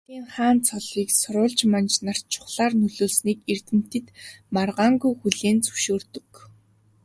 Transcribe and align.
Монголын 0.03 0.25
хаан 0.33 0.57
цолын 0.67 1.09
сурвалж 1.19 1.59
манж 1.73 1.93
нарт 2.05 2.23
чухлаар 2.33 2.73
нөлөөлснийг 2.79 3.39
эрдэмтэд 3.51 4.05
маргаангүй 4.55 5.13
хүлээн 5.19 5.57
зөвшөөрдөг. 5.65 6.29